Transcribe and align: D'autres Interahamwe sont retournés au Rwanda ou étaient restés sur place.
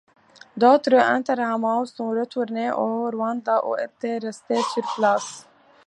D'autres 0.57 0.97
Interahamwe 0.99 1.85
sont 1.85 2.09
retournés 2.09 2.71
au 2.71 3.11
Rwanda 3.11 3.63
ou 3.63 3.75
étaient 3.77 4.17
restés 4.17 4.59
sur 4.73 4.83
place. 4.95 5.47